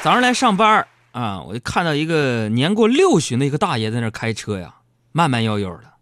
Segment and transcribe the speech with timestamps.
[0.00, 4.76] 早上来上班啊，我就看到一个年过六旬的一个大爷在那开车呀，
[5.10, 5.94] 慢慢悠悠的，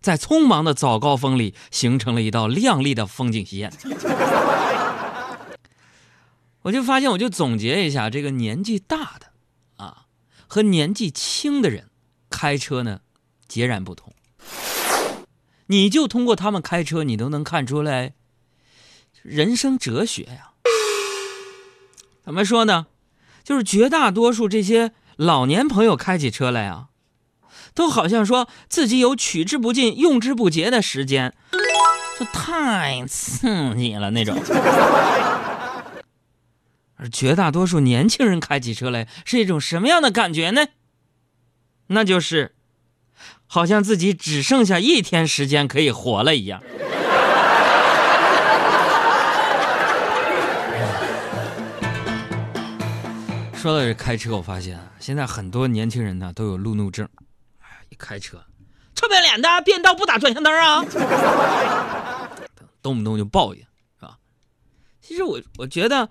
[0.00, 3.72] 在匆忙的早高峰里形成了一道亮丽的风景线。
[6.62, 9.28] 我就发现，我就总结一下，这个年纪大的
[9.76, 10.04] 啊
[10.46, 11.88] 和年纪轻的人
[12.28, 13.00] 开车呢
[13.48, 14.12] 截然不同。
[15.66, 18.12] 你就通过他们开车，你都能看出来
[19.22, 20.50] 人生哲学呀。
[22.22, 22.88] 怎么说呢？
[23.50, 26.86] 就是绝大多数这些老年朋友开起车来啊，
[27.74, 31.34] 都好像说自己有取之不尽、用之不竭的时间，
[32.16, 34.40] 这太刺激了那种。
[36.94, 40.66] 而绝大多数年轻人开起车来是一种什么样的感觉呢？
[41.88, 42.54] 那就是，
[43.48, 46.62] 好像自己只剩下一天时间可以活了一样。
[53.60, 57.06] 说到这开车，我发现啊，现在很多年轻人呢都有路怒症。
[57.58, 58.42] 哎，一开车，
[58.94, 60.82] 臭不要脸的，变道不打转向灯啊！
[62.80, 63.66] 动不动就抱怨，
[63.98, 64.16] 是吧？
[65.02, 66.08] 其实我我觉得，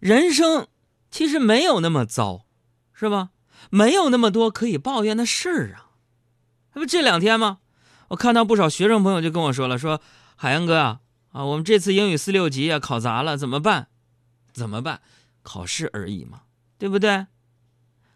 [0.00, 0.66] 人生
[1.12, 2.44] 其实没有那么糟，
[2.92, 3.30] 是吧？
[3.70, 5.94] 没有那么多可以抱怨的事儿啊。
[6.74, 7.58] 这不这两天吗？
[8.08, 10.00] 我看到不少学生朋友就跟我说了，说
[10.34, 11.00] 海洋哥啊，
[11.30, 13.86] 啊，我们这次英语四六级啊考砸了，怎么办？
[14.52, 15.00] 怎么办？
[15.44, 16.40] 考试而已嘛。
[16.78, 17.26] 对不对？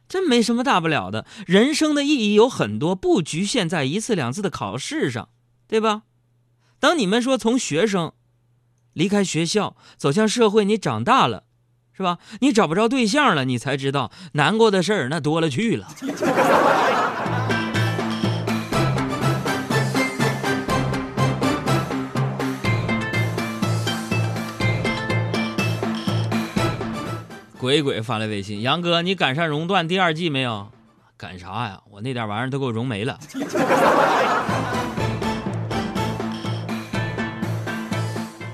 [0.09, 1.25] 真没什么大不了的。
[1.47, 5.31] 人生的意义有很多，不局限在一次两次的考试上，
[5.67, 6.03] 对吧？
[6.79, 8.13] 当你们说从学生
[8.93, 11.45] 离开学校走向社会，你长大了，
[11.97, 12.19] 是吧？
[12.41, 15.89] 你找不着对象了，你才知道难过的事儿那多了去了。
[27.63, 30.69] 鬼鬼发来微信：“杨哥，你赶上《熔断》第二季没有？
[31.17, 31.81] 赶啥呀？
[31.89, 33.17] 我那点玩意儿都给我熔没了。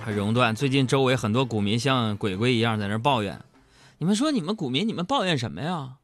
[0.04, 0.54] 还熔断？
[0.54, 3.40] 最近周围很多股民像鬼鬼一样在那抱怨。
[3.96, 5.94] 你们说，你们股民，你们抱怨什么呀？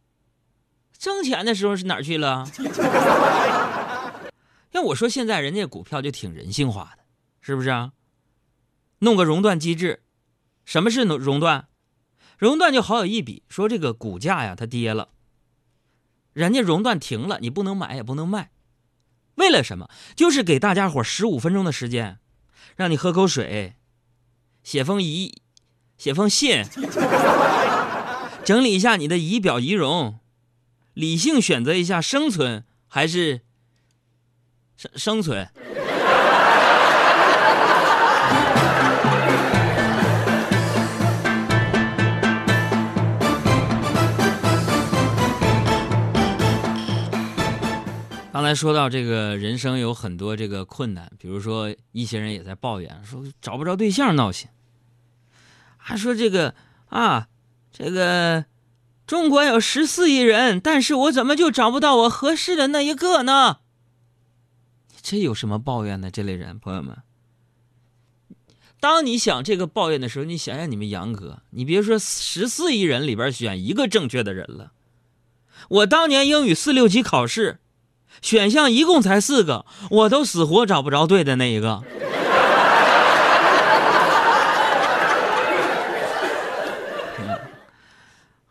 [0.96, 2.48] 挣钱的时候是哪儿去了？
[4.72, 7.02] 要我说，现在人家股票就挺人性化的，
[7.42, 7.92] 是不是啊？
[9.00, 10.00] 弄个熔断机制，
[10.64, 11.66] 什么是熔熔断？”
[12.38, 15.08] 熔断就好有一比，说这个股价呀，它跌了，
[16.32, 18.50] 人家熔断停了，你不能买也不能卖，
[19.36, 19.88] 为了什么？
[20.16, 22.18] 就是给大家伙十五分钟的时间，
[22.76, 23.76] 让你喝口水，
[24.62, 25.40] 写封遗，
[25.96, 26.64] 写封信，
[28.44, 30.18] 整理一下你的仪表仪容，
[30.92, 33.42] 理性选择一下生存还是
[34.76, 35.50] 生生存。
[48.44, 54.50] 刚才说到这个人生有很多这个困难，比如说一些人也在抱怨说找不着对象闹心，
[55.78, 56.54] 还说这个
[56.90, 57.28] 啊，
[57.72, 58.44] 这个
[59.06, 63.60] 中国有十四亿人，但是我怎么就找不到我合适的那一个呢？
[65.00, 66.10] 这有什么抱怨的？
[66.10, 66.98] 这类人朋友们，
[68.78, 74.72] 当你想这个抱怨的时候，你想想你们杨哥，你别说十四亿人里边选一个正确的人了，
[75.70, 77.60] 我当年英语四六级考试。
[78.22, 81.82] 选项一共才四个，我都死活找不着对的那一个。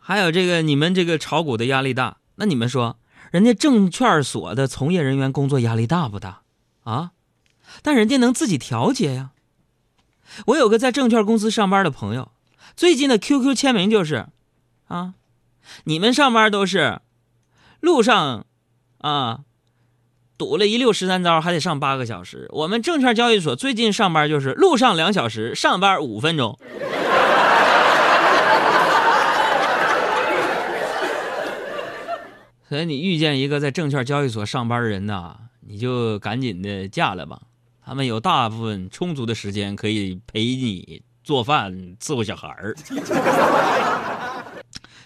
[0.00, 2.98] 还有这个，你们这个炒股的压力大，那你们说，
[3.30, 6.42] 人家证券所的从业人员工作压力大不大
[6.84, 7.12] 啊？
[7.82, 9.30] 但人家能自己调节呀。
[10.46, 12.30] 我有个在证券公司上班的朋友，
[12.76, 14.26] 最近的 QQ 签名就是，
[14.88, 15.14] 啊，
[15.84, 17.00] 你们上班都是
[17.80, 18.44] 路上，
[18.98, 19.40] 啊。
[20.44, 22.46] 堵了一溜十三招，还得上八个小时。
[22.50, 26.58] 我们证券交易所最近上班就是路上两小时，上班五分钟。
[32.68, 37.40] 所以你遇见一个在证券交易所上班的人呐，你就赶紧的嫁了吧。
[37.82, 42.76] 他们有大部分充足的时间可以陪你做饭、伺候小孩儿。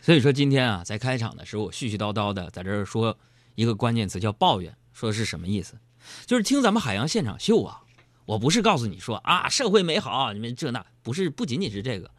[0.02, 3.16] 所以说今天啊，在开场的时候，我絮絮叨叨的在这儿说
[3.54, 5.78] 一个关键词叫抱怨，说是什么意思？
[6.26, 7.82] 就是听咱们海洋现场秀啊，
[8.26, 12.10] 我不是告诉你说啊，社会美好，你们这那不是，不仅仅是这个，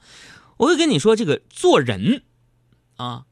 [0.56, 2.24] 我会跟你说这个做人
[2.96, 3.26] 啊，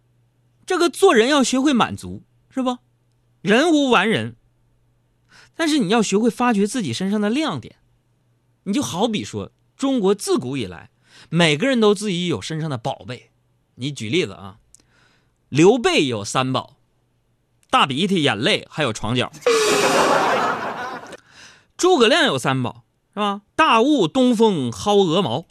[0.66, 2.80] 这个做人要学会满足，是不？
[3.42, 4.36] 人无完人，
[5.56, 7.78] 但是你要学会发掘自己身上的亮点。
[8.64, 10.90] 你就好比说，中国自古以来，
[11.30, 13.32] 每个人都自己有身上的宝贝。
[13.76, 14.60] 你举例子啊，
[15.48, 16.77] 刘备有三宝：
[17.70, 19.32] 大鼻涕、眼泪，还有床脚。
[21.76, 22.84] 诸葛亮有三宝，
[23.14, 23.42] 是吧？
[23.56, 25.46] 大雾、东风、薅鹅毛。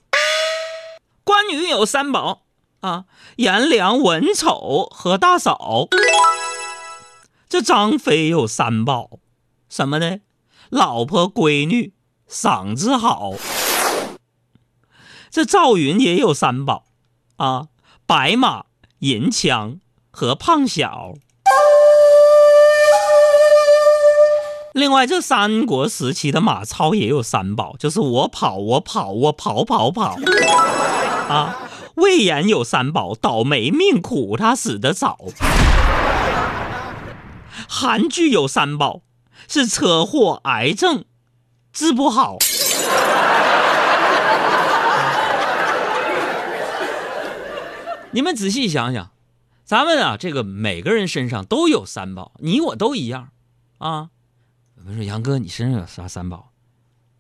[1.23, 2.43] 关羽有三宝
[2.81, 3.05] 啊，
[3.37, 5.89] 颜良、文丑和大嫂。
[7.49, 9.19] 这张飞有三宝，
[9.69, 10.19] 什么呢？
[10.69, 11.93] 老婆、闺女、
[12.29, 13.35] 嗓子好。
[15.31, 16.87] 这赵云也有三宝
[17.37, 17.69] 啊，
[18.07, 18.65] 白马、
[19.01, 19.81] 银枪
[20.11, 21.15] 和胖小。
[24.77, 30.19] 另外，这三国时期的马超也有三宝，就是我跑，我跑，我跑跑跑。
[31.31, 31.57] 啊，
[31.95, 35.19] 魏延有三宝，倒霉命苦，他死得早。
[37.67, 39.01] 韩剧有三宝，
[39.49, 41.07] 是车祸、癌症，
[41.73, 42.37] 治不好。
[48.11, 49.11] 你们仔细想想，
[49.65, 53.31] 咱们啊，这个每个人身上都有三宝，你我都一样，
[53.79, 54.11] 啊。
[54.89, 56.53] 我说杨哥，你身上有啥三宝？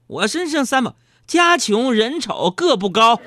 [0.06, 0.94] 我身上三宝：
[1.26, 3.20] 家穷人丑个不高。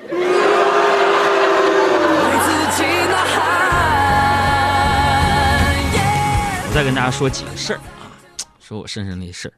[6.64, 8.16] 我再跟大家说几个事儿啊，
[8.58, 9.52] 说我身上那事儿。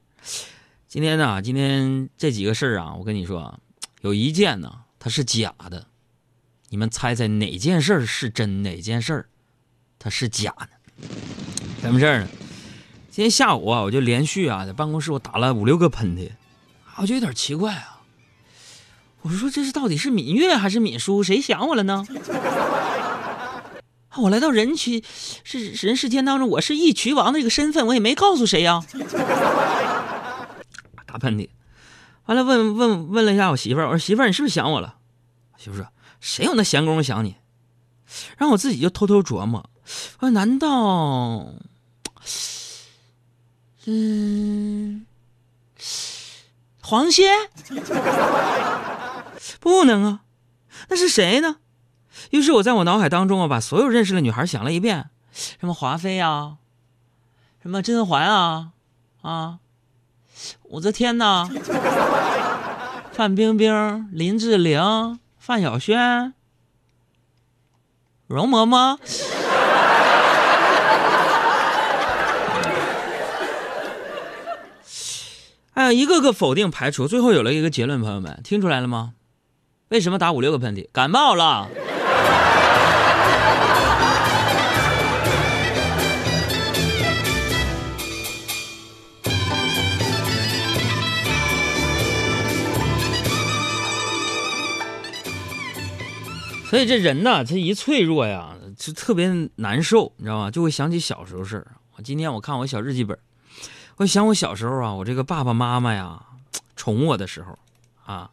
[0.88, 3.56] 今天呢，今天这几个事儿啊，我跟你说，
[4.00, 5.86] 有一件呢，它是假的。
[6.70, 9.28] 你们猜猜哪件事儿是真，哪件事儿
[10.00, 10.70] 它是假的？
[11.80, 12.28] 什么事儿呢？
[13.12, 16.30] 今天下午啊，我就连续啊在办公室我打了五六个喷嚏，
[16.86, 18.00] 啊我就有点奇怪啊。
[19.20, 21.22] 我说这是到底是芈月还是芈姝？
[21.22, 22.06] 谁想我了呢？
[24.16, 25.04] 我来到人群
[25.44, 28.82] 是人世间当中，我是义渠王的这个身份，我也没告诉谁呀。
[31.04, 31.50] 打喷嚏，
[32.24, 34.94] 完了问问问了一下我媳妇儿，我说媳妇儿你是不是想我了？
[35.58, 35.86] 媳妇说
[36.18, 37.36] 谁有那闲工夫想你？
[38.38, 39.68] 然后我自己就偷偷琢磨，
[40.20, 41.52] 我说难道？
[43.86, 45.04] 嗯，
[46.80, 47.24] 黄歇
[49.58, 50.20] 不能啊，
[50.88, 51.56] 那是谁呢？
[52.30, 56.58] 于是我在我脑海当中啊，把所有认识的女孩想了一遍，什么华妃啊，
[57.60, 58.70] 什么甄嬛啊，
[59.22, 59.58] 啊，
[60.64, 61.48] 武则天呐，
[63.12, 66.34] 范冰冰、林志玲、范晓萱、
[68.28, 68.98] 容嬷嬷。
[75.74, 79.14] 哎呀，一个个否定排除，最后有了一个结论，朋友们听出来了吗？
[79.88, 80.86] 为什么打五六个喷嚏？
[80.92, 81.66] 感冒了。
[96.68, 100.50] 所以这人呐，他一脆弱呀，就特别难受，你知道吗？
[100.50, 101.66] 就会想起小时候事儿。
[101.96, 103.18] 我今天我看我小日记本。
[103.96, 106.22] 我想我小时候啊，我这个爸爸妈妈呀，
[106.76, 107.58] 宠我的时候，
[108.04, 108.30] 啊，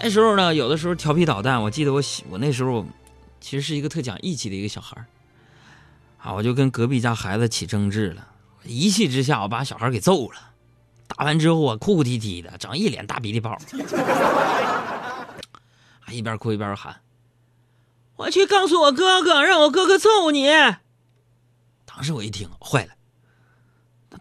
[0.00, 1.62] 那时候呢，有的时候调皮捣蛋。
[1.62, 2.00] 我记得我
[2.30, 2.86] 我那时候，
[3.40, 5.04] 其实是一个特讲义气的一个小孩
[6.18, 8.28] 啊，我就跟隔壁家孩子起争执了，
[8.64, 10.38] 一气之下我把小孩给揍了，
[11.08, 13.58] 打完之后啊，哭哭啼啼的，整一脸大鼻涕泡，
[16.00, 17.00] 还 一边哭一边喊
[18.16, 20.46] ：“我去告诉我哥哥，让我哥哥揍你。”
[21.84, 22.92] 当时我一听，坏了。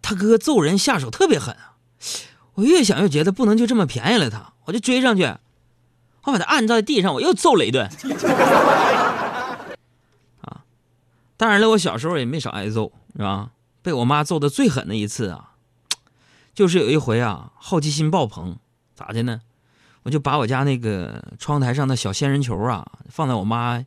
[0.01, 1.75] 他哥揍人下手特别狠啊！
[2.55, 5.23] 我越想越觉得不能就这么便宜了他，我就追上去，
[6.23, 7.87] 我把他按在地上，我又揍了一顿。
[10.41, 10.63] 啊，
[11.37, 13.51] 当然了，我小时候也没少挨揍，是吧？
[13.81, 15.51] 被我妈揍的最狠的一次啊，
[16.53, 18.57] 就是有一回啊，好奇心爆棚，
[18.93, 19.41] 咋的呢？
[20.03, 23.83] 我就把我家那个窗台上的小仙人球啊，放在我妈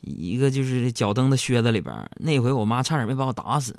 [0.00, 3.76] 一个就是脚蹬的靴子里边，那回我妈差点没把我打死。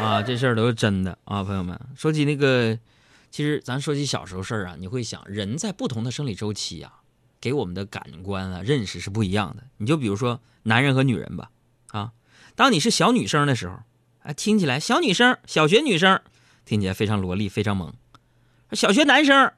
[0.00, 1.78] 啊，这事儿都是真的啊，朋友们。
[1.96, 2.78] 说起那个，
[3.30, 6.92] 其实咱说起小时候事儿啊，你会想，人在不同的生理周期啊，
[7.40, 9.64] 给我们的感官啊、认识是不一样的。
[9.78, 11.50] 你就比如说男人和女人吧，
[11.88, 12.12] 啊。
[12.54, 13.80] 当你是小女生的时候，
[14.22, 16.20] 啊，听起来小女生、小学女生
[16.64, 17.92] 听起来非常萝莉、非常萌；
[18.72, 19.52] 小学男生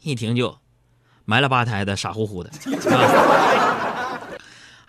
[0.00, 0.58] 一听就
[1.24, 2.50] 埋了吧胎的、傻乎乎的。
[2.94, 4.20] 啊，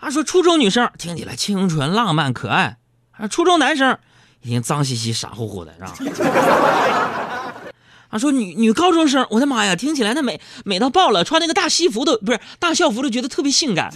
[0.00, 2.76] 啊说初中女生听起来清纯、浪漫、可爱；
[3.12, 3.98] 啊，初中男生
[4.42, 5.94] 一听脏兮兮、傻乎乎的，是吧？
[8.10, 13.92] 啊，说女女高中生，我的妈呀，听起来那美美到爆了，穿那个大西服都不是大校服都觉得特别性感。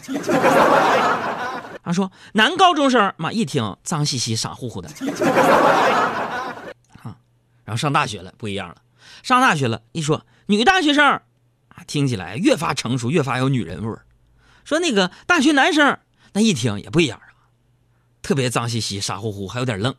[1.82, 4.88] 他 说：“男高中生妈一听脏兮兮、傻乎乎的，
[7.02, 7.16] 啊，
[7.64, 8.76] 然后上大学了不一样了，
[9.24, 11.20] 上大学了，一说女大学生，啊，
[11.88, 14.02] 听起来越发成熟，越发有女人味儿。
[14.64, 15.98] 说那个大学男生，
[16.34, 17.50] 那一听也不一样啊，
[18.22, 19.92] 特别脏兮兮、傻乎乎，还有点愣。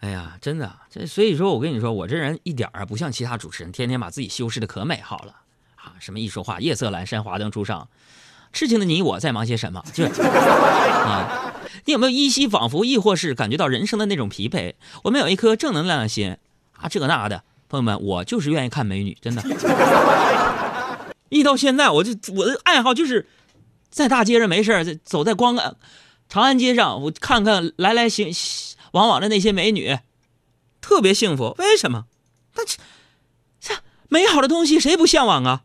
[0.00, 5.36] 哎呀，真的，这所以说我跟你说，我这人一点儿不像其他主持人，天天把自己修饰的可美好了。”
[5.76, 7.88] 啊，什么一说话，夜色阑珊，华灯初上，
[8.52, 9.82] 痴情的你我在忙些什么？
[9.94, 11.54] 就 啊，
[11.86, 14.74] 你有没有依稀仿佛，亦或是感觉到人生的那种疲惫？
[15.04, 16.36] 我们有一颗正能量的心
[16.76, 19.42] 啊，这个那的，朋友们，我就是愿意看美女，真的。
[21.30, 23.26] 一到现在，我就我的爱好就是
[23.88, 25.56] 在大街上没事儿走在光
[26.28, 28.30] 长安街上，我看看来来行
[28.92, 29.98] 往往的那些美女，
[30.90, 31.54] 特别幸福。
[31.56, 32.06] 为什么？
[32.56, 32.78] 那这
[33.60, 33.76] 这
[34.08, 35.62] 美好的东西谁不向往啊？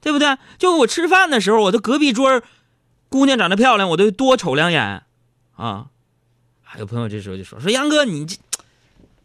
[0.00, 0.36] 对不对？
[0.58, 2.42] 就我吃饭的时候，我的隔壁桌
[3.08, 5.04] 姑娘长得漂亮，我都多瞅两眼，
[5.54, 5.86] 啊！
[6.60, 8.36] 还有朋友这时候就说：“说杨哥，你这，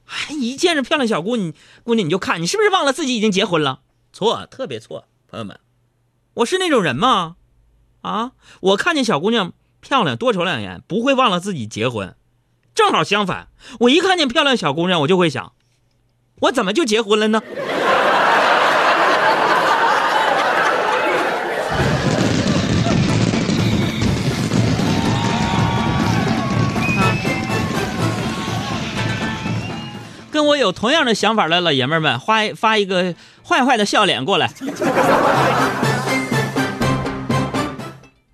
[0.06, 1.52] 哎，一见着漂亮小姑娘，
[1.84, 3.82] 姑娘你就看，你是不是忘了自己已经结婚了？
[4.14, 5.60] 错，特别错，朋友们，
[6.36, 7.38] 我是那种人吗？
[8.02, 12.16] 啊，我看见小姑娘漂亮，多瞅两眼，不会忘了自己结婚。
[12.76, 13.48] 正好相反，
[13.82, 15.52] 我一看见漂亮小姑娘，我就会想，
[16.42, 17.42] 我怎么就结婚了呢？”
[30.32, 33.14] 跟我有同样的想法的老爷们们，发发一个
[33.48, 34.50] 坏坏的笑脸过来。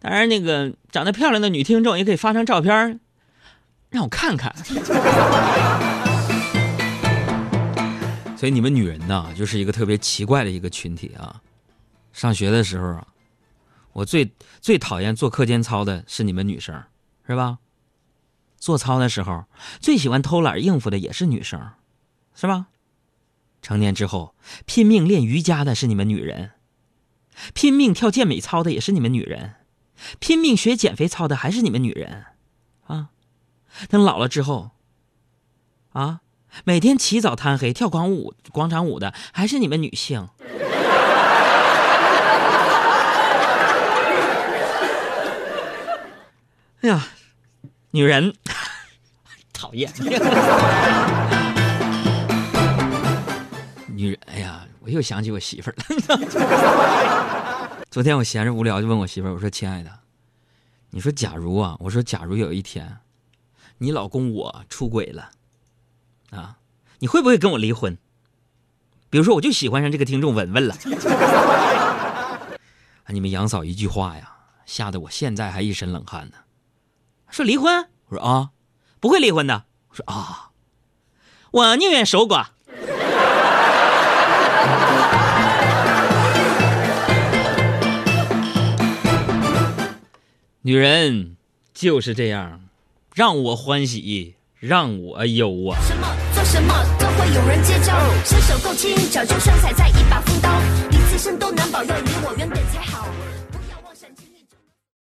[0.01, 3.01] 当然，那个长得漂亮的女听众也可以发张照片，
[3.89, 4.53] 让我看看。
[8.37, 11.41] 所以你们女人呐，就是一个特别奇怪的一个群体啊。
[12.13, 13.07] 上学的时候啊，
[13.93, 14.31] 我最
[14.61, 16.83] 最讨厌做课间操的是你们女生，
[17.27, 17.57] 是吧？
[18.57, 19.45] 做操的时候
[19.79, 21.71] 最喜欢偷懒应付的也是女生。
[22.35, 22.67] 是吧？
[23.61, 24.33] 成年之后
[24.65, 26.51] 拼命练瑜伽的是你们女人，
[27.53, 29.55] 拼命跳健美操的也是你们女人，
[30.19, 32.27] 拼命学减肥操的还是你们女人，
[33.89, 34.71] 等老了之后，
[35.93, 36.21] 啊，
[36.63, 40.27] 每天起早贪黑跳广舞广场舞的还是你们女性。
[46.81, 47.07] 哎呀，
[47.91, 48.33] 女人
[49.51, 49.91] 讨厌。
[53.87, 55.83] 女人，哎呀，我又想起我媳妇儿了。
[57.91, 59.91] 昨天我闲着无聊，就问我媳妇儿：“我说，亲爱的，
[60.91, 62.99] 你说假如啊，我说假如有一天，
[63.81, 65.31] 你老公我出轨了，
[66.31, 66.57] 啊，
[66.99, 67.97] 你会不会跟我离婚？
[69.09, 70.75] 比如说，我就喜欢上这个听众文文了。
[73.05, 74.33] 啊，你们杨嫂一句话呀，
[74.65, 76.35] 吓得我现在还一身冷汗呢。
[77.29, 77.87] 说离婚？
[78.09, 78.49] 我说啊，
[78.99, 79.63] 不会离婚的。
[79.89, 80.51] 我说啊，
[81.51, 82.47] 我宁愿守寡。”
[90.63, 91.37] 女人
[91.73, 92.68] 就是这样，
[93.19, 95.77] 让我欢喜，让我忧啊。
[95.85, 100.49] 什么做什么都会有人接招，身手够轻，脚就像踩在一把风刀，
[100.89, 103.09] 你自身都难保，要离我远点才好。